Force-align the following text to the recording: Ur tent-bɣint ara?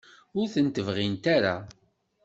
Ur 0.39 0.47
tent-bɣint 0.53 1.25
ara? 1.35 1.55